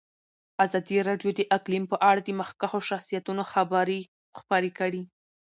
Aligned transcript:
ازادي 0.65 0.97
راډیو 1.09 1.31
د 1.35 1.41
اقلیم 1.57 1.85
په 1.91 1.97
اړه 2.09 2.21
د 2.23 2.29
مخکښو 2.39 2.79
شخصیتونو 2.89 3.43
خبرې 3.53 3.99
خپرې 4.39 4.71
کړي. 4.79 5.01